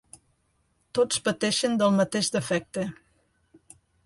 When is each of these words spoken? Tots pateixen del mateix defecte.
Tots 0.99 1.21
pateixen 1.27 1.77
del 1.83 1.93
mateix 1.99 2.31
defecte. 2.37 2.89